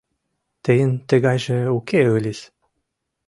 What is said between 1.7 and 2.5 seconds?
уке ыльыс.